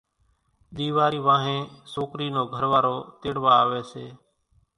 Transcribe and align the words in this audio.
ۮيوارِي 0.75 1.19
وانھين 1.25 1.61
سوڪرِي 1.93 2.27
نو 2.35 2.41
گھروارو 2.55 2.95
تيڙوا 3.21 3.51
آوي 3.63 3.81
سي 3.91 4.05